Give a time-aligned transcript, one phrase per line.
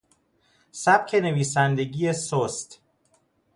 [0.71, 2.79] سبک نویسندگی سست